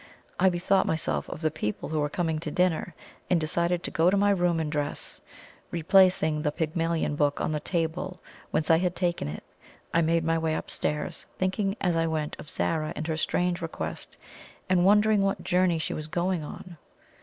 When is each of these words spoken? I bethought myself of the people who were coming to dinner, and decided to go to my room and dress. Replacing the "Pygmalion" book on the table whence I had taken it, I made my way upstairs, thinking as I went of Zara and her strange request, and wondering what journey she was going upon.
I 0.39 0.49
bethought 0.49 0.87
myself 0.87 1.29
of 1.29 1.41
the 1.41 1.51
people 1.51 1.89
who 1.89 1.99
were 1.99 2.09
coming 2.09 2.39
to 2.39 2.49
dinner, 2.49 2.95
and 3.29 3.39
decided 3.39 3.83
to 3.83 3.91
go 3.91 4.09
to 4.09 4.17
my 4.17 4.31
room 4.31 4.59
and 4.59 4.71
dress. 4.71 5.21
Replacing 5.69 6.41
the 6.41 6.51
"Pygmalion" 6.51 7.15
book 7.15 7.39
on 7.39 7.51
the 7.51 7.59
table 7.59 8.19
whence 8.49 8.71
I 8.71 8.79
had 8.79 8.95
taken 8.95 9.27
it, 9.27 9.43
I 9.93 10.01
made 10.01 10.23
my 10.23 10.39
way 10.39 10.55
upstairs, 10.55 11.27
thinking 11.37 11.77
as 11.79 11.95
I 11.95 12.07
went 12.07 12.35
of 12.39 12.49
Zara 12.49 12.93
and 12.95 13.05
her 13.05 13.15
strange 13.15 13.61
request, 13.61 14.17
and 14.67 14.85
wondering 14.85 15.21
what 15.21 15.43
journey 15.43 15.77
she 15.77 15.93
was 15.93 16.07
going 16.07 16.41
upon. 16.41 16.77